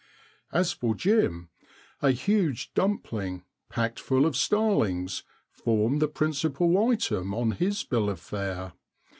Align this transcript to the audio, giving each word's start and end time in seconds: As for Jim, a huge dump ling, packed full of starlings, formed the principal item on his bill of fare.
As 0.51 0.73
for 0.73 0.95
Jim, 0.95 1.51
a 2.01 2.09
huge 2.09 2.73
dump 2.73 3.11
ling, 3.13 3.43
packed 3.69 3.99
full 3.99 4.25
of 4.25 4.35
starlings, 4.35 5.23
formed 5.51 6.01
the 6.01 6.07
principal 6.07 6.75
item 6.89 7.35
on 7.35 7.51
his 7.51 7.83
bill 7.83 8.09
of 8.09 8.19
fare. 8.19 8.73